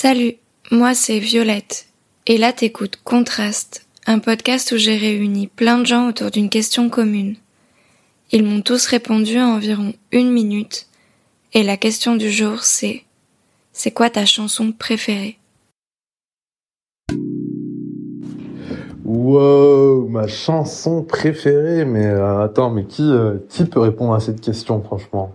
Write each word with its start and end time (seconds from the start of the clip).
Salut, 0.00 0.34
moi 0.70 0.94
c'est 0.94 1.18
Violette. 1.18 1.88
Et 2.28 2.38
là 2.38 2.52
t'écoutes 2.52 3.00
Contraste, 3.02 3.84
un 4.06 4.20
podcast 4.20 4.70
où 4.70 4.76
j'ai 4.76 4.96
réuni 4.96 5.48
plein 5.48 5.76
de 5.76 5.86
gens 5.86 6.08
autour 6.08 6.30
d'une 6.30 6.50
question 6.50 6.88
commune. 6.88 7.34
Ils 8.30 8.44
m'ont 8.44 8.60
tous 8.60 8.86
répondu 8.86 9.40
en 9.40 9.56
environ 9.56 9.92
une 10.12 10.30
minute. 10.30 10.86
Et 11.52 11.64
la 11.64 11.76
question 11.76 12.14
du 12.14 12.30
jour 12.30 12.62
c'est 12.62 13.02
C'est 13.72 13.90
quoi 13.90 14.08
ta 14.08 14.24
chanson 14.24 14.70
préférée? 14.70 15.36
Wow, 19.04 20.06
ma 20.06 20.28
chanson 20.28 21.02
préférée, 21.02 21.84
mais 21.84 22.06
euh, 22.06 22.44
attends, 22.44 22.70
mais 22.70 22.84
qui, 22.84 23.02
euh, 23.02 23.38
qui 23.48 23.64
peut 23.64 23.80
répondre 23.80 24.14
à 24.14 24.20
cette 24.20 24.40
question, 24.40 24.80
franchement? 24.80 25.34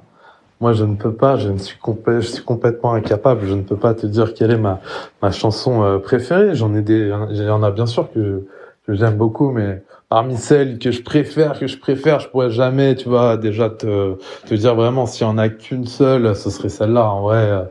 Moi, 0.64 0.71
je 0.71 0.86
ne 0.86 0.95
peux 0.95 1.11
pas, 1.11 1.36
je 1.36 1.50
ne 1.50 1.57
suis, 1.57 1.77
complètement 1.77 2.93
incapable, 2.93 3.45
je 3.45 3.54
ne 3.54 3.63
peux 3.63 3.75
pas 3.75 3.93
te 3.93 4.07
dire 4.07 4.34
quelle 4.34 4.52
est 4.52 4.57
ma, 4.57 4.80
ma 5.21 5.30
chanson 5.30 5.84
euh, 5.84 5.98
préférée. 5.98 6.55
J'en 6.55 6.73
ai 6.73 6.81
des, 6.81 7.12
il 7.31 7.35
y 7.35 7.49
en 7.49 7.63
a 7.63 7.70
bien 7.70 7.85
sûr 7.85 8.09
que, 8.13 8.48
que 8.88 8.94
j'aime 8.94 9.18
beaucoup, 9.18 9.52
mais 9.52 9.84
parmi 10.07 10.38
celles 10.38 10.80
que 10.80 10.91
je 10.91 11.04
préfère, 11.04 11.59
que 11.59 11.68
je 11.68 11.77
préfère, 11.77 12.21
je 12.21 12.30
pourrais 12.30 12.49
jamais, 12.49 12.95
tu 12.95 13.09
vois, 13.09 13.35
déjà 13.35 13.70
te, 13.70 14.16
te 14.48 14.54
dire 14.54 14.73
vraiment 14.73 15.05
s'il 15.05 15.27
y 15.27 15.30
en 15.30 15.38
a 15.38 15.49
qu'une 15.49 15.85
seule, 15.85 16.34
ce 16.34 16.49
serait 16.49 16.70
celle-là. 16.70 17.09
En 17.09 17.23
vrai, 17.23 17.70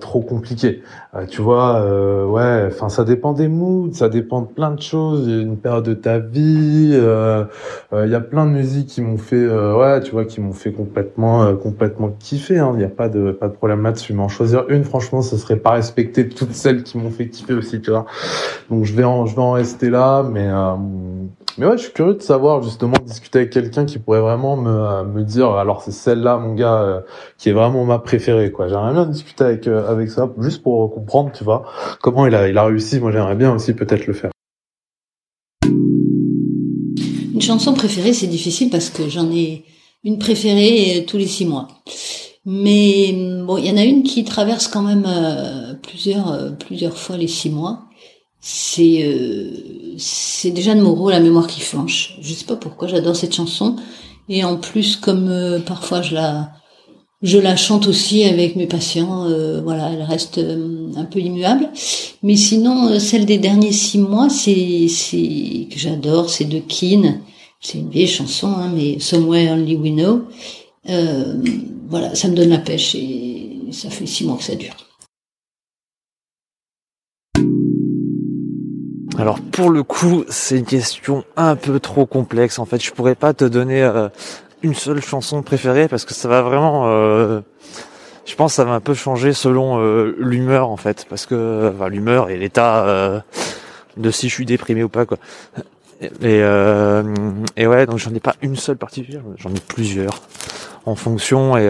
trop 0.00 0.20
compliqué. 0.20 0.82
Euh, 1.14 1.26
tu 1.26 1.42
vois, 1.42 1.80
euh, 1.80 2.24
ouais, 2.24 2.68
enfin 2.68 2.88
ça 2.88 3.04
dépend 3.04 3.32
des 3.32 3.48
moods, 3.48 3.90
ça 3.92 4.08
dépend 4.08 4.42
de 4.42 4.46
plein 4.46 4.70
de 4.70 4.80
choses. 4.80 5.28
Une 5.28 5.56
période 5.56 5.84
de 5.84 5.94
ta 5.94 6.18
vie, 6.18 6.92
il 6.92 8.10
y 8.10 8.14
a 8.14 8.20
plein 8.20 8.46
de 8.46 8.50
musiques 8.50 8.88
qui 8.88 9.02
m'ont 9.02 9.18
fait, 9.18 9.46
ouais, 9.46 10.00
tu 10.00 10.12
vois, 10.12 10.24
qui 10.24 10.40
m'ont 10.40 10.52
fait 10.52 10.72
complètement, 10.72 11.54
complètement 11.56 12.10
kiffer. 12.18 12.58
Hein. 12.58 12.70
Il 12.74 12.78
n'y 12.78 12.84
a 12.84 12.88
pas 12.88 13.08
de, 13.08 13.32
pas 13.32 13.48
de 13.48 13.54
problème 13.54 13.82
là-dessus. 13.82 14.12
Mais 14.12 14.22
en 14.22 14.28
choisir 14.28 14.64
une, 14.68 14.84
franchement, 14.84 15.22
ce 15.22 15.36
serait 15.36 15.56
pas 15.56 15.72
respecter 15.72 16.28
toutes 16.28 16.52
celles 16.52 16.82
qui 16.82 16.98
m'ont 16.98 17.10
fait 17.10 17.28
kiffer 17.28 17.54
aussi, 17.54 17.80
tu 17.80 17.90
vois. 17.90 18.06
Donc 18.70 18.84
je 18.84 18.94
vais 18.94 19.04
en, 19.04 19.26
je 19.26 19.34
vais 19.34 19.42
en 19.42 19.52
rester 19.52 19.90
là, 19.90 20.22
mais 20.22 20.48
mais 21.58 21.66
ouais, 21.66 21.78
je 21.78 21.84
suis 21.84 21.92
curieux 21.92 22.14
de 22.14 22.22
savoir 22.22 22.62
justement 22.62 22.96
discuter 23.02 23.38
avec 23.38 23.50
quelqu'un 23.50 23.86
qui 23.86 23.98
pourrait 23.98 24.20
vraiment 24.20 24.56
me, 24.56 25.04
me 25.04 25.24
dire, 25.24 25.52
alors 25.52 25.82
c'est 25.82 25.92
celle-là, 25.92 26.36
mon 26.36 26.54
gars, 26.54 26.82
euh, 26.82 27.00
qui 27.38 27.48
est 27.48 27.52
vraiment 27.52 27.84
ma 27.86 27.98
préférée, 27.98 28.52
quoi. 28.52 28.68
J'aimerais 28.68 28.92
bien 28.92 29.06
discuter 29.06 29.44
avec 29.44 29.66
euh, 29.66 29.88
avec 29.88 30.10
ça, 30.10 30.30
juste 30.38 30.62
pour 30.62 30.92
comprendre, 30.92 31.32
tu 31.32 31.44
vois, 31.44 31.64
comment 32.02 32.26
il 32.26 32.34
a 32.34 32.48
il 32.48 32.58
a 32.58 32.64
réussi. 32.64 33.00
Moi, 33.00 33.10
j'aimerais 33.10 33.36
bien 33.36 33.54
aussi 33.54 33.72
peut-être 33.72 34.06
le 34.06 34.12
faire. 34.12 34.30
Une 37.32 37.40
chanson 37.40 37.72
préférée, 37.72 38.12
c'est 38.12 38.26
difficile 38.26 38.68
parce 38.68 38.90
que 38.90 39.08
j'en 39.08 39.30
ai 39.30 39.64
une 40.04 40.18
préférée 40.18 40.98
euh, 40.98 41.04
tous 41.06 41.16
les 41.16 41.26
six 41.26 41.46
mois. 41.46 41.68
Mais 42.44 43.12
bon, 43.46 43.56
il 43.56 43.66
y 43.66 43.70
en 43.70 43.76
a 43.76 43.84
une 43.84 44.02
qui 44.02 44.24
traverse 44.24 44.68
quand 44.68 44.82
même 44.82 45.04
plusieurs 45.82 46.56
plusieurs 46.58 46.96
fois 46.96 47.16
les 47.16 47.26
six 47.26 47.50
mois 47.50 47.86
c'est 48.48 49.02
euh, 49.02 49.94
c'est 49.98 50.52
déjà 50.52 50.76
de 50.76 50.80
Moreau 50.80 51.10
la 51.10 51.18
mémoire 51.18 51.48
qui 51.48 51.60
flanche. 51.60 52.16
Je 52.20 52.32
sais 52.32 52.44
pas 52.44 52.54
pourquoi 52.54 52.86
j'adore 52.86 53.16
cette 53.16 53.34
chanson 53.34 53.74
et 54.28 54.44
en 54.44 54.56
plus 54.56 54.94
comme 54.94 55.28
euh, 55.28 55.58
parfois 55.58 56.00
je 56.00 56.14
la 56.14 56.52
je 57.22 57.38
la 57.38 57.56
chante 57.56 57.88
aussi 57.88 58.22
avec 58.22 58.54
mes 58.54 58.68
patients, 58.68 59.24
euh, 59.24 59.60
voilà, 59.62 59.90
elle 59.90 60.02
reste 60.02 60.38
un 60.38 61.04
peu 61.06 61.18
immuable. 61.18 61.70
Mais 62.22 62.36
sinon, 62.36 63.00
celle 63.00 63.26
des 63.26 63.38
derniers 63.38 63.72
six 63.72 63.98
mois, 63.98 64.28
c'est 64.30 64.86
c'est 64.88 65.66
que 65.68 65.76
j'adore, 65.78 66.30
c'est 66.30 66.44
de 66.44 66.60
Keane. 66.60 67.22
C'est 67.60 67.78
une 67.78 67.90
vieille 67.90 68.06
chanson, 68.06 68.48
hein, 68.48 68.70
mais 68.72 69.00
Somewhere 69.00 69.54
Only 69.54 69.74
We 69.74 69.92
Know. 69.92 70.22
voilà, 71.88 72.14
ça 72.14 72.28
me 72.28 72.36
donne 72.36 72.50
la 72.50 72.58
pêche 72.58 72.94
et 72.94 73.58
ça 73.72 73.90
fait 73.90 74.06
six 74.06 74.24
mois 74.24 74.36
que 74.36 74.44
ça 74.44 74.54
dure. 74.54 74.85
Alors 79.18 79.40
pour 79.40 79.70
le 79.70 79.82
coup, 79.82 80.24
c'est 80.28 80.58
une 80.58 80.64
question 80.64 81.24
un 81.36 81.56
peu 81.56 81.80
trop 81.80 82.06
complexe. 82.06 82.58
En 82.58 82.66
fait, 82.66 82.82
je 82.82 82.92
pourrais 82.92 83.14
pas 83.14 83.32
te 83.32 83.44
donner 83.44 83.82
euh, 83.82 84.08
une 84.62 84.74
seule 84.74 85.02
chanson 85.02 85.42
préférée 85.42 85.88
parce 85.88 86.04
que 86.04 86.12
ça 86.12 86.28
va 86.28 86.42
vraiment. 86.42 86.84
Euh, 86.86 87.40
je 88.26 88.34
pense 88.34 88.52
que 88.52 88.56
ça 88.56 88.64
va 88.64 88.72
un 88.72 88.80
peu 88.80 88.94
changer 88.94 89.32
selon 89.32 89.78
euh, 89.78 90.14
l'humeur 90.18 90.68
en 90.68 90.76
fait, 90.76 91.06
parce 91.08 91.26
que 91.26 91.72
l'humeur 91.88 92.28
et 92.28 92.36
l'état 92.36 93.22
de 93.96 94.10
si 94.10 94.28
je 94.28 94.34
suis 94.34 94.46
déprimé 94.46 94.82
ou 94.82 94.88
pas 94.88 95.06
quoi. 95.06 95.18
Et, 96.20 96.40
et 96.40 97.66
ouais, 97.66 97.86
donc 97.86 97.98
j'en 97.98 98.12
ai 98.12 98.20
pas 98.20 98.34
une 98.42 98.56
seule 98.56 98.76
particulière, 98.76 99.22
j'en 99.36 99.50
ai 99.50 99.60
plusieurs 99.60 100.22
en 100.84 100.94
fonction 100.94 101.56
et 101.56 101.66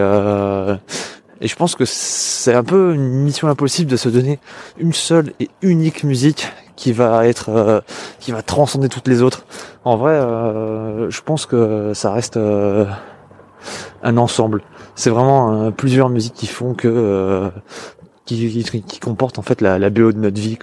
et 1.39 1.47
je 1.47 1.55
pense 1.55 1.75
que 1.75 1.85
c'est 1.85 2.55
un 2.55 2.63
peu 2.63 2.95
une 2.95 3.23
mission 3.23 3.47
impossible 3.47 3.91
de 3.91 3.97
se 3.97 4.09
donner 4.09 4.39
une 4.79 4.93
seule 4.93 5.33
et 5.39 5.49
unique 5.61 6.03
musique 6.03 6.47
qui 6.77 6.93
va 6.93 7.27
être 7.27 7.49
euh, 7.49 7.81
qui 8.21 8.31
va 8.31 8.41
transcender 8.41 8.87
toutes 8.87 9.09
les 9.09 9.21
autres. 9.21 9.45
En 9.83 9.97
vrai, 9.97 10.13
euh, 10.13 11.09
je 11.09 11.21
pense 11.21 11.45
que 11.45 11.91
ça 11.93 12.13
reste 12.13 12.37
euh, 12.37 12.85
un 14.03 14.15
ensemble. 14.15 14.61
C'est 14.95 15.09
vraiment 15.09 15.71
plusieurs 15.71 16.09
musiques 16.09 16.35
qui 16.35 16.47
font 16.47 16.73
que 16.73 17.49
qui, 18.25 18.99
comportent 19.01 19.39
en 19.39 19.41
fait 19.41 19.61
la, 19.61 19.89
BO 19.89 20.11
de 20.11 20.19
notre 20.19 20.39
vie. 20.39 20.57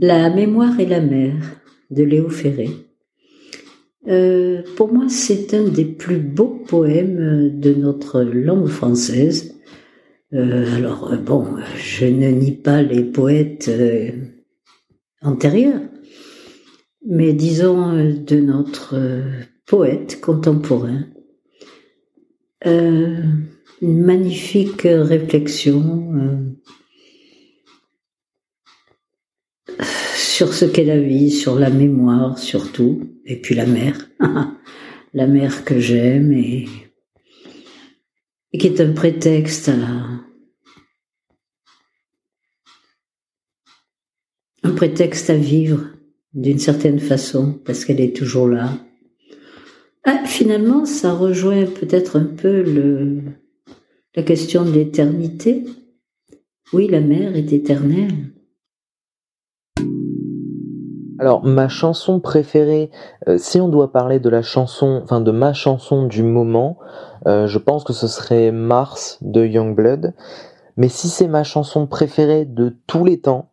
La 0.00 0.30
mémoire 0.30 0.78
et 0.78 0.86
la 0.86 1.00
mer 1.00 1.34
de 1.90 2.02
Léo 2.02 2.28
Ferré. 2.28 2.70
pour 4.76 4.92
moi, 4.92 5.06
c'est 5.08 5.54
un 5.54 5.64
des 5.64 5.84
plus 5.84 6.18
beaux 6.18 6.62
poèmes 6.66 7.58
de 7.58 7.74
notre 7.74 8.22
langue 8.22 8.68
française 8.68 9.54
euh, 10.34 10.76
alors 10.76 11.12
euh, 11.12 11.16
bon, 11.16 11.46
je 11.76 12.06
ne 12.06 12.28
nie 12.30 12.52
pas 12.52 12.82
les 12.82 13.04
poètes 13.04 13.68
euh, 13.68 14.10
antérieurs, 15.22 15.80
mais 17.06 17.32
disons 17.32 17.92
de 17.92 18.36
notre 18.40 18.96
poète 19.66 20.20
contemporain, 20.20 21.04
une 22.64 23.46
magnifique 23.82 24.82
réflexion 24.86 26.12
sur 30.16 30.54
ce 30.54 30.64
qu'est 30.64 30.84
la 30.84 30.98
vie, 30.98 31.30
sur 31.30 31.58
la 31.58 31.70
mémoire 31.70 32.38
surtout, 32.38 33.02
et 33.26 33.36
puis 33.36 33.54
la 33.54 33.66
mer, 33.66 34.08
la 35.14 35.26
mer 35.26 35.64
que 35.64 35.78
j'aime 35.78 36.32
et 36.32 36.66
et 38.54 38.58
qui 38.58 38.68
est 38.68 38.80
un 38.80 38.92
prétexte 38.92 39.68
à 39.68 39.74
un 44.62 44.70
prétexte 44.70 45.28
à 45.28 45.34
vivre 45.34 45.88
d'une 46.34 46.60
certaine 46.60 47.00
façon 47.00 47.60
parce 47.64 47.84
qu'elle 47.84 48.00
est 48.00 48.16
toujours 48.16 48.46
là. 48.46 48.78
Ah, 50.04 50.24
finalement, 50.24 50.84
ça 50.84 51.12
rejoint 51.12 51.66
peut-être 51.66 52.16
un 52.16 52.24
peu 52.24 52.62
le, 52.62 53.22
la 54.14 54.22
question 54.22 54.64
de 54.64 54.70
l'éternité. 54.70 55.64
Oui, 56.72 56.86
la 56.86 57.00
mer 57.00 57.34
est 57.34 57.52
éternelle. 57.52 58.33
Alors, 61.18 61.44
ma 61.44 61.68
chanson 61.68 62.18
préférée, 62.18 62.90
euh, 63.28 63.38
si 63.38 63.60
on 63.60 63.68
doit 63.68 63.92
parler 63.92 64.18
de 64.18 64.28
la 64.28 64.42
chanson, 64.42 65.00
enfin 65.04 65.20
de 65.20 65.30
ma 65.30 65.52
chanson 65.52 66.06
du 66.06 66.22
moment, 66.22 66.78
euh, 67.26 67.46
je 67.46 67.58
pense 67.58 67.84
que 67.84 67.92
ce 67.92 68.08
serait 68.08 68.50
Mars 68.50 69.18
de 69.20 69.44
Youngblood. 69.44 70.12
Mais 70.76 70.88
si 70.88 71.08
c'est 71.08 71.28
ma 71.28 71.44
chanson 71.44 71.86
préférée 71.86 72.44
de 72.44 72.74
tous 72.86 73.04
les 73.04 73.20
temps, 73.20 73.50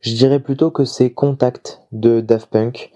je 0.00 0.14
dirais 0.14 0.40
plutôt 0.40 0.70
que 0.70 0.84
c'est 0.84 1.10
Contact 1.10 1.82
de 1.92 2.20
Daft 2.20 2.50
Punk. 2.50 2.90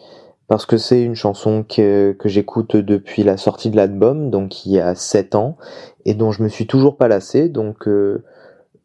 Parce 0.47 0.65
que 0.65 0.79
c'est 0.79 1.03
une 1.03 1.15
chanson 1.15 1.63
que, 1.63 2.13
que 2.13 2.31
j'écoute 2.31 2.75
depuis 2.77 3.23
la 3.23 3.37
sortie 3.37 3.69
de 3.69 3.77
l'album, 3.77 4.31
donc 4.31 4.65
il 4.65 4.73
y 4.73 4.81
a 4.81 4.95
7 4.95 5.35
ans, 5.35 5.59
et 6.07 6.15
dont 6.15 6.33
je 6.33 6.43
me 6.43 6.49
suis 6.49 6.67
toujours 6.67 6.97
pas 6.97 7.09
lassé, 7.09 7.51
donc 7.51 7.87
euh, 7.87 8.25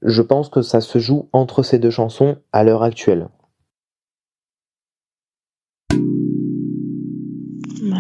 je 0.01 0.21
pense 0.21 0.49
que 0.49 0.61
ça 0.61 0.81
se 0.81 0.99
joue 0.99 1.29
entre 1.31 1.63
ces 1.63 1.79
deux 1.79 1.89
chansons 1.89 2.35
à 2.51 2.65
l'heure 2.65 2.83
actuelle. 2.83 3.29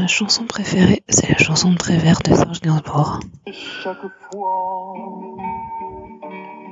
Ma 0.03 0.07
chanson 0.07 0.43
préférée, 0.43 1.01
c'est 1.07 1.29
la 1.29 1.37
chanson 1.37 1.71
de 1.71 1.77
Prévert 1.77 2.19
de 2.25 2.35
Serge 2.35 2.59
Gainsbourg. 2.59 3.21
Chaque 3.81 4.01
fois, 4.01 5.07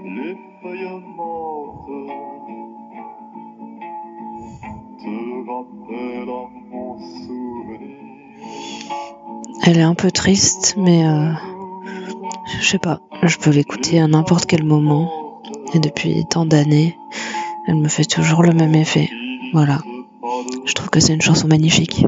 les 0.03 0.35
feuilles 0.61 1.01
mortes 1.15 1.87
te 4.99 5.13
rappellent 5.47 6.25
mon 6.71 6.99
souvenir. 6.99 7.99
Elle 9.63 9.77
est 9.77 9.81
un 9.81 9.95
peu 9.95 10.11
triste, 10.11 10.75
mais 10.77 11.07
euh, 11.07 11.31
je 12.59 12.67
sais 12.67 12.79
pas, 12.79 12.99
je 13.23 13.37
peux 13.37 13.51
l'écouter 13.51 14.01
à 14.01 14.07
n'importe 14.07 14.45
quel 14.45 14.65
moment. 14.65 15.09
Et 15.73 15.79
depuis 15.79 16.25
tant 16.29 16.45
d'années, 16.45 16.97
elle 17.65 17.75
me 17.75 17.87
fait 17.87 18.03
toujours 18.03 18.43
le 18.43 18.51
même 18.51 18.75
effet. 18.75 19.09
Voilà. 19.53 19.79
Je 20.65 20.73
trouve 20.73 20.89
que 20.89 20.99
c'est 20.99 21.13
une 21.13 21.21
chanson 21.21 21.47
magnifique. 21.47 22.05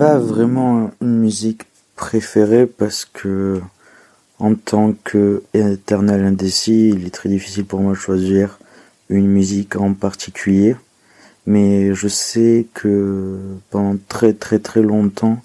Pas 0.00 0.16
vraiment 0.16 0.92
une 1.02 1.18
musique 1.18 1.64
préférée 1.94 2.64
parce 2.64 3.04
que 3.04 3.60
en 4.38 4.54
tant 4.54 4.94
que 5.04 5.42
éternel 5.52 6.24
indécis, 6.24 6.88
il 6.88 7.04
est 7.04 7.10
très 7.10 7.28
difficile 7.28 7.66
pour 7.66 7.80
moi 7.80 7.92
de 7.92 7.98
choisir 7.98 8.58
une 9.10 9.26
musique 9.26 9.76
en 9.76 9.92
particulier. 9.92 10.74
Mais 11.44 11.92
je 11.92 12.08
sais 12.08 12.66
que 12.72 13.40
pendant 13.68 13.98
très 14.08 14.32
très 14.32 14.58
très 14.58 14.80
longtemps, 14.80 15.42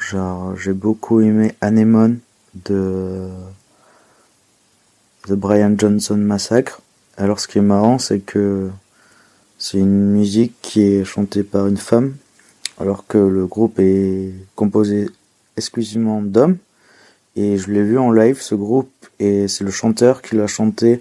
j'ai 0.00 0.72
beaucoup 0.72 1.20
aimé 1.20 1.52
Anemone 1.60 2.20
de 2.54 3.28
The 5.26 5.34
Brian 5.34 5.74
Johnson 5.76 6.16
Massacre. 6.16 6.80
Alors 7.18 7.38
ce 7.38 7.46
qui 7.48 7.58
est 7.58 7.60
marrant, 7.60 7.98
c'est 7.98 8.20
que 8.20 8.70
c'est 9.58 9.76
une 9.76 10.10
musique 10.10 10.54
qui 10.62 10.80
est 10.84 11.04
chantée 11.04 11.42
par 11.42 11.66
une 11.66 11.76
femme, 11.76 12.14
alors 12.80 13.06
que 13.06 13.18
le 13.18 13.46
groupe 13.46 13.78
est 13.78 14.32
composé 14.54 15.08
exclusivement 15.56 16.22
d'hommes. 16.22 16.58
Et 17.36 17.58
je 17.58 17.70
l'ai 17.70 17.82
vu 17.82 17.98
en 17.98 18.12
live, 18.12 18.40
ce 18.40 18.54
groupe, 18.54 18.90
et 19.18 19.48
c'est 19.48 19.64
le 19.64 19.70
chanteur 19.70 20.22
qui 20.22 20.36
l'a 20.36 20.46
chanté 20.46 21.00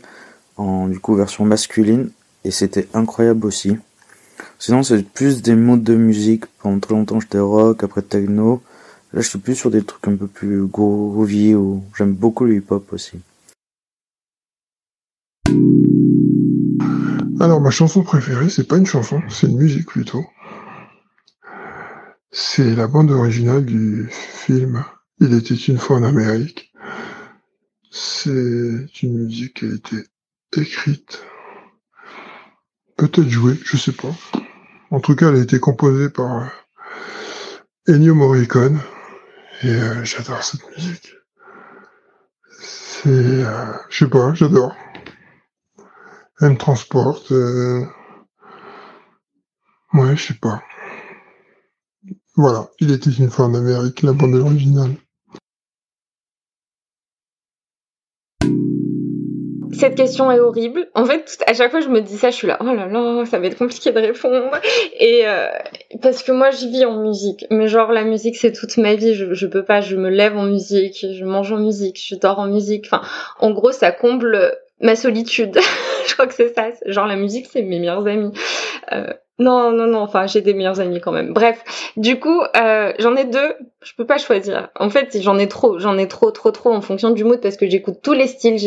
en 0.58 0.88
du 0.88 1.00
coup 1.00 1.14
version 1.16 1.46
masculine, 1.46 2.10
et 2.44 2.52
c'était 2.52 2.88
incroyable 2.94 3.46
aussi. 3.46 3.78
Sinon, 4.58 4.81
c'est 4.81 5.04
plus 5.04 5.42
des 5.42 5.56
modes 5.56 5.84
de 5.84 5.96
musique. 5.96 6.46
Pendant 6.60 6.80
très 6.80 6.96
longtemps, 6.96 7.20
j'étais 7.20 7.40
rock, 7.40 7.84
après 7.84 8.02
techno. 8.02 8.62
Là, 9.14 9.22
je 9.22 9.30
suis 9.30 9.40
plus 9.40 9.56
sur 9.56 9.70
des 9.70 9.84
trucs 9.84 10.08
un 10.08 10.16
peu 10.16 10.28
plus 10.28 10.66
groovy 10.66 11.54
ou 11.54 11.84
j'aime 11.96 12.14
beaucoup 12.14 12.46
le 12.46 12.56
hip-hop 12.56 12.92
aussi. 12.94 13.20
Alors, 17.40 17.62
ma 17.62 17.70
chanson 17.72 18.04
préférée, 18.04 18.50
c'est 18.50 18.68
pas 18.68 18.78
une 18.78 18.86
chanson, 18.86 19.22
c'est 19.30 19.48
une 19.48 19.58
musique 19.58 19.86
plutôt. 19.86 20.24
C'est 22.35 22.74
la 22.74 22.88
bande 22.88 23.12
originale 23.12 23.63
du 23.63 24.09
film 24.09 24.83
Il 25.19 25.35
était 25.35 25.53
une 25.53 25.77
fois 25.77 25.97
en 25.97 26.03
Amérique. 26.03 26.74
C'est 27.91 29.03
une 29.03 29.25
musique 29.25 29.59
qui 29.59 29.65
a 29.65 29.75
été 29.75 29.97
écrite, 30.57 31.24
peut-être 32.97 33.30
jouée, 33.30 33.59
je 33.63 33.77
sais 33.77 33.91
pas. 33.91 34.09
En 34.89 35.00
tout 35.00 35.15
cas, 35.15 35.30
elle 35.30 35.35
a 35.35 35.44
été 35.44 35.59
composée 35.59 36.09
par 36.09 36.51
Ennio 37.88 38.15
Morricone 38.15 38.79
et 39.62 39.69
euh, 39.69 40.03
j'adore 40.03 40.44
cette 40.44 40.68
musique. 40.75 41.13
C'est, 42.59 43.09
euh, 43.09 43.74
je 43.89 44.06
sais 44.06 44.09
pas, 44.09 44.33
j'adore. 44.33 44.75
Elle 46.41 46.53
me 46.53 46.57
transporte. 46.57 47.31
Euh... 47.31 47.86
Ouais, 49.94 50.18
je 50.18 50.29
sais 50.29 50.39
pas. 50.41 50.63
Voilà, 52.35 52.68
il 52.80 52.91
était 52.91 53.12
une 53.12 53.30
fois 53.30 53.45
en 53.45 53.53
Amérique, 53.53 54.01
la 54.01 54.13
bande 54.13 54.33
originale. 54.33 54.95
Cette 59.71 59.95
question 59.95 60.31
est 60.31 60.39
horrible. 60.39 60.88
En 60.95 61.06
fait, 61.06 61.44
à 61.45 61.53
chaque 61.53 61.69
fois 61.69 61.81
je 61.81 61.89
me 61.89 62.01
dis 62.01 62.18
ça, 62.18 62.31
je 62.31 62.35
suis 62.35 62.47
là, 62.47 62.57
oh 62.62 62.74
là 62.74 62.88
là, 62.88 63.25
ça 63.25 63.38
va 63.38 63.45
être 63.45 63.57
compliqué 63.57 63.91
de 63.91 64.00
répondre. 64.00 64.51
Et 65.00 65.27
euh, 65.27 65.47
parce 66.01 66.24
que 66.24 66.31
moi, 66.31 66.51
je 66.51 66.68
vis 66.68 66.85
en 66.85 67.01
musique. 67.01 67.45
Mais 67.51 67.68
genre, 67.68 67.91
la 67.91 68.03
musique, 68.03 68.36
c'est 68.38 68.51
toute 68.51 68.77
ma 68.77 68.95
vie. 68.95 69.13
Je, 69.13 69.33
je 69.33 69.47
peux 69.47 69.63
pas, 69.63 69.81
je 69.81 69.95
me 69.95 70.09
lève 70.09 70.38
en 70.38 70.45
musique, 70.45 71.06
je 71.12 71.25
mange 71.25 71.51
en 71.51 71.57
musique, 71.57 72.01
je 72.03 72.15
dors 72.15 72.39
en 72.39 72.47
musique. 72.47 72.86
Enfin, 72.88 73.01
en 73.39 73.51
gros, 73.51 73.71
ça 73.71 73.91
comble 73.91 74.56
ma 74.79 74.95
solitude. 74.95 75.59
je 76.07 76.13
crois 76.13 76.27
que 76.27 76.33
c'est 76.33 76.53
ça. 76.53 76.69
Genre, 76.86 77.07
la 77.07 77.15
musique, 77.15 77.47
c'est 77.51 77.62
mes 77.62 77.79
meilleurs 77.79 78.07
amis. 78.07 78.31
Euh, 78.91 79.13
non, 79.39 79.71
non, 79.71 79.88
non, 79.88 80.00
enfin, 80.00 80.27
j'ai 80.27 80.41
des 80.41 80.53
meilleurs 80.53 80.80
amis 80.80 81.01
quand 81.01 81.12
même. 81.12 81.33
Bref, 81.33 81.63
du 81.97 82.19
coup, 82.19 82.41
euh, 82.56 82.94
j'en 83.00 83.15
ai 83.15 83.25
deux, 83.25 83.56
je 83.81 83.94
peux 83.95 84.06
pas 84.06 84.18
choisir. 84.18 84.69
En 84.75 84.89
fait, 84.89 85.19
j'en 85.21 85.39
ai 85.39 85.47
trop, 85.47 85.80
j'en 85.80 85.97
ai 85.97 86.07
trop, 86.07 86.31
trop, 86.31 86.51
trop 86.51 86.71
en 86.71 86.81
fonction 86.81 87.09
du 87.09 87.24
mood 87.24 87.41
parce 87.41 87.57
que 87.57 87.68
j'écoute 87.68 88.00
tous 88.03 88.13
les 88.13 88.27
styles, 88.27 88.57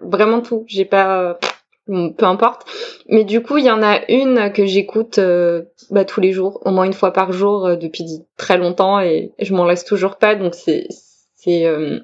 vraiment 0.00 0.40
tout. 0.40 0.64
J'ai 0.68 0.86
pas, 0.86 1.38
peu 1.86 2.24
importe. 2.24 2.66
Mais 3.08 3.24
du 3.24 3.42
coup, 3.42 3.58
il 3.58 3.64
y 3.64 3.70
en 3.70 3.82
a 3.82 4.00
une 4.08 4.52
que 4.52 4.66
j'écoute 4.66 5.18
euh, 5.18 5.62
bah, 5.90 6.04
tous 6.04 6.20
les 6.20 6.32
jours, 6.32 6.60
au 6.64 6.70
moins 6.70 6.84
une 6.84 6.92
fois 6.92 7.12
par 7.12 7.32
jour 7.32 7.66
euh, 7.66 7.76
depuis 7.76 8.04
très 8.36 8.58
longtemps 8.58 9.00
et 9.00 9.32
je 9.38 9.54
m'en 9.54 9.64
laisse 9.64 9.84
toujours 9.84 10.16
pas. 10.16 10.34
Donc 10.34 10.54
c'est 10.54 10.88
c'est 11.36 11.64
euh, 11.66 12.00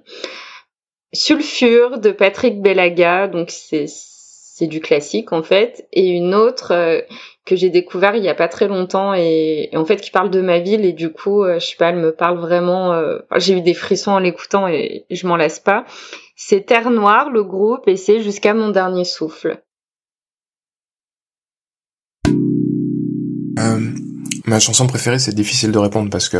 Sulfure 1.13 1.99
de 1.99 2.13
Patrick 2.13 2.63
Belaga, 2.63 3.27
donc 3.27 3.51
c'est 3.51 3.87
c'est 3.87 4.67
du 4.67 4.81
classique 4.81 5.33
en 5.33 5.43
fait, 5.43 5.89
et 5.93 6.09
une 6.09 6.35
autre 6.35 6.73
euh, 6.73 7.01
que 7.45 7.57
j'ai 7.57 7.71
découvert 7.71 8.15
il 8.15 8.23
y 8.23 8.29
a 8.29 8.35
pas 8.35 8.49
très 8.49 8.69
longtemps 8.69 9.15
et, 9.15 9.69
et, 9.73 9.77
en 9.77 9.85
fait 9.85 10.01
qui 10.01 10.11
parle 10.11 10.31
de 10.31 10.41
ma 10.41 10.61
ville 10.61 10.85
et 10.85 10.93
du 10.93 11.13
coup 11.13 11.43
euh, 11.43 11.59
je 11.59 11.67
sais 11.67 11.77
pas 11.77 11.89
elle 11.89 11.97
me 11.97 12.15
parle 12.15 12.39
vraiment 12.39 12.93
euh, 12.93 13.19
j'ai 13.37 13.57
eu 13.59 13.63
des 13.63 13.75
frissons 13.75 14.13
en 14.13 14.19
l'écoutant 14.19 14.69
et, 14.69 15.07
je 15.11 15.27
m'en 15.27 15.37
lasse 15.37 15.61
pas. 15.61 15.85
C'est 16.37 16.67
Terre 16.67 16.91
Noire 16.91 17.31
le 17.31 17.45
groupe 17.45 17.87
et 17.89 17.97
c'est 17.97 18.23
jusqu'à 18.23 18.55
mon 18.55 18.71
dernier 18.71 19.05
souffle. 19.05 19.63
Euh, 23.59 23.91
ma 24.47 24.61
chanson 24.61 24.87
préférée 24.87 25.19
c'est 25.19 25.35
difficile 25.35 25.73
de 25.73 25.79
répondre 25.79 26.11
parce 26.11 26.29
que 26.29 26.39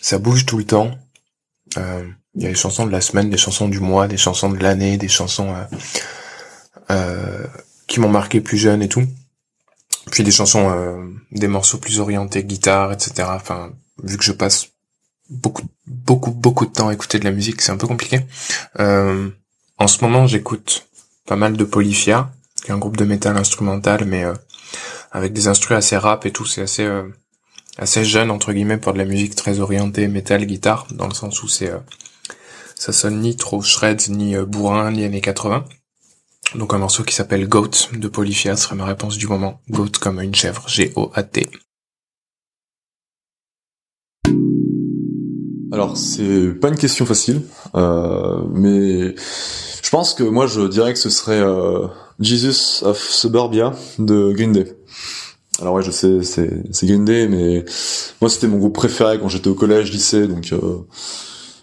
ça 0.00 0.18
bouge 0.18 0.46
tout 0.46 0.58
le 0.58 0.64
temps. 0.64 0.90
Il 1.76 2.42
y 2.42 2.46
a 2.46 2.48
les 2.48 2.54
chansons 2.54 2.86
de 2.86 2.92
la 2.92 3.00
semaine 3.00 3.28
des 3.28 3.36
chansons 3.36 3.68
du 3.68 3.80
mois 3.80 4.08
des 4.08 4.16
chansons 4.16 4.50
de 4.50 4.62
l'année 4.62 4.96
des 4.96 5.08
chansons 5.08 5.54
euh, 6.90 7.46
qui 7.86 8.00
m'ont 8.00 8.08
marqué 8.08 8.40
plus 8.40 8.56
jeune 8.56 8.82
et 8.82 8.88
tout. 8.88 9.04
Puis 10.10 10.24
des 10.24 10.30
chansons, 10.30 10.70
euh, 10.70 11.06
des 11.30 11.48
morceaux 11.48 11.78
plus 11.78 12.00
orientés 12.00 12.44
guitare, 12.44 12.92
etc. 12.92 13.28
Enfin, 13.30 13.72
vu 14.02 14.16
que 14.18 14.24
je 14.24 14.32
passe 14.32 14.68
beaucoup, 15.30 15.66
beaucoup, 15.86 16.30
beaucoup 16.30 16.66
de 16.66 16.72
temps 16.72 16.88
à 16.88 16.94
écouter 16.94 17.18
de 17.18 17.24
la 17.24 17.32
musique, 17.32 17.60
c'est 17.62 17.72
un 17.72 17.76
peu 17.76 17.86
compliqué. 17.86 18.20
Euh, 18.80 19.30
en 19.78 19.88
ce 19.88 20.04
moment, 20.04 20.26
j'écoute 20.26 20.86
pas 21.26 21.36
mal 21.36 21.56
de 21.56 21.64
Polyphia, 21.64 22.30
qui 22.62 22.70
est 22.70 22.74
un 22.74 22.78
groupe 22.78 22.96
de 22.96 23.04
métal 23.04 23.36
instrumental, 23.36 24.04
mais 24.04 24.24
euh, 24.24 24.34
avec 25.10 25.32
des 25.32 25.48
instruments 25.48 25.78
assez 25.78 25.96
rap 25.96 26.26
et 26.26 26.30
tout. 26.30 26.46
C'est 26.46 26.62
assez, 26.62 26.84
euh, 26.84 27.08
assez 27.78 28.04
jeune 28.04 28.30
entre 28.30 28.52
guillemets 28.52 28.78
pour 28.78 28.92
de 28.92 28.98
la 28.98 29.04
musique 29.04 29.34
très 29.34 29.60
orientée 29.60 30.08
métal 30.08 30.44
guitare, 30.46 30.86
dans 30.92 31.08
le 31.08 31.14
sens 31.14 31.42
où 31.42 31.48
c'est, 31.48 31.70
euh, 31.70 31.78
ça 32.76 32.92
sonne 32.92 33.20
ni 33.20 33.36
trop 33.36 33.62
shred, 33.62 34.00
ni 34.08 34.36
bourrin, 34.36 34.90
ni 34.92 35.04
années 35.04 35.20
80. 35.20 35.64
Donc 36.54 36.74
un 36.74 36.78
morceau 36.78 37.02
qui 37.02 37.14
s'appelle 37.14 37.48
Goat 37.48 37.88
de 37.92 38.08
Polyphia 38.08 38.56
serait 38.56 38.76
ma 38.76 38.84
réponse 38.84 39.16
du 39.16 39.26
moment. 39.26 39.60
Goat 39.70 39.92
comme 40.00 40.20
une 40.20 40.34
chèvre, 40.34 40.68
G-O-A-T. 40.68 41.48
Alors 45.72 45.96
c'est 45.96 46.48
pas 46.60 46.68
une 46.68 46.76
question 46.76 47.06
facile, 47.06 47.40
euh, 47.74 48.42
mais 48.52 49.14
je 49.82 49.90
pense 49.90 50.12
que 50.12 50.22
moi 50.22 50.46
je 50.46 50.60
dirais 50.68 50.92
que 50.92 50.98
ce 50.98 51.08
serait 51.08 51.40
euh, 51.40 51.86
Jesus 52.20 52.84
of 52.84 52.98
Suburbia 52.98 53.72
de 53.98 54.32
Green 54.32 54.52
Day. 54.52 54.76
Alors 55.62 55.74
ouais 55.74 55.82
je 55.82 55.90
sais 55.90 56.22
c'est 56.22 56.50
c'est 56.72 56.86
Green 56.86 57.06
Day 57.06 57.26
mais 57.26 57.64
moi 58.20 58.28
c'était 58.28 58.48
mon 58.48 58.58
groupe 58.58 58.74
préféré 58.74 59.18
quand 59.18 59.28
j'étais 59.28 59.48
au 59.48 59.54
collège 59.54 59.90
lycée 59.92 60.26
donc 60.26 60.52
euh, 60.52 60.78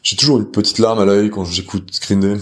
j'ai 0.01 0.15
toujours 0.15 0.39
une 0.39 0.49
petite 0.49 0.79
larme 0.79 0.99
à 0.99 1.05
l'œil 1.05 1.29
quand 1.29 1.45
j'écoute 1.45 1.91
Green 2.01 2.19
Day. 2.19 2.37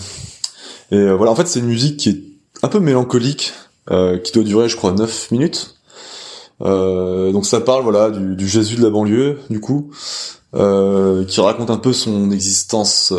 Et 0.92 0.96
euh, 0.96 1.16
voilà 1.16 1.32
en 1.32 1.36
fait 1.36 1.48
c'est 1.48 1.60
une 1.60 1.68
musique 1.68 1.98
qui 1.98 2.10
est 2.10 2.27
un 2.64 2.68
peu 2.68 2.80
mélancolique, 2.80 3.54
euh, 3.92 4.18
qui 4.18 4.32
doit 4.32 4.44
durer, 4.44 4.68
je 4.68 4.76
crois, 4.76 4.92
9 4.92 5.32
minutes. 5.32 5.76
Euh, 6.62 7.32
donc 7.32 7.46
ça 7.46 7.62
parle, 7.62 7.84
voilà, 7.84 8.10
du, 8.10 8.48
Jésus 8.48 8.76
de 8.76 8.84
la 8.84 8.90
banlieue, 8.90 9.40
du 9.50 9.60
coup, 9.60 9.92
euh, 10.56 11.24
qui 11.24 11.40
raconte 11.40 11.70
un 11.70 11.78
peu 11.78 11.94
son 11.94 12.32
existence 12.32 13.14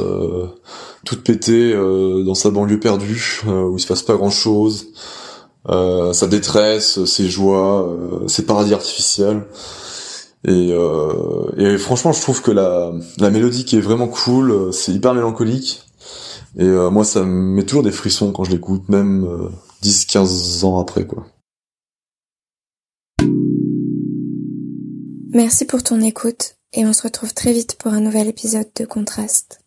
toute 1.04 1.22
pétée 1.22 1.74
dans 1.74 2.34
sa 2.34 2.50
banlieue 2.50 2.80
perdue, 2.80 3.42
où 3.46 3.76
il 3.76 3.80
se 3.80 3.86
passe 3.86 4.02
pas 4.02 4.14
grand-chose, 4.14 4.88
sa 5.66 6.26
détresse, 6.26 7.04
ses 7.04 7.28
joies, 7.28 7.96
ses 8.26 8.44
paradis 8.44 8.74
artificiels. 8.74 9.46
Et, 10.46 10.70
et, 11.56 11.78
franchement, 11.78 12.12
je 12.12 12.20
trouve 12.20 12.42
que 12.42 12.50
la, 12.50 12.92
la 13.18 13.30
mélodie 13.30 13.64
qui 13.64 13.76
est 13.76 13.80
vraiment 13.80 14.08
cool, 14.08 14.72
c'est 14.72 14.92
hyper 14.92 15.14
mélancolique. 15.14 15.87
Et 16.56 16.64
euh, 16.64 16.90
moi, 16.90 17.04
ça 17.04 17.22
me 17.22 17.54
met 17.54 17.64
toujours 17.64 17.82
des 17.82 17.92
frissons 17.92 18.32
quand 18.32 18.44
je 18.44 18.50
l'écoute, 18.50 18.88
même 18.88 19.24
euh, 19.24 19.48
10-15 19.82 20.64
ans 20.64 20.78
après, 20.80 21.06
quoi. 21.06 21.26
Merci 25.30 25.66
pour 25.66 25.82
ton 25.82 26.00
écoute 26.00 26.56
et 26.72 26.86
on 26.86 26.92
se 26.92 27.02
retrouve 27.02 27.34
très 27.34 27.52
vite 27.52 27.76
pour 27.78 27.92
un 27.92 28.00
nouvel 28.00 28.28
épisode 28.28 28.68
de 28.74 28.84
Contraste. 28.84 29.60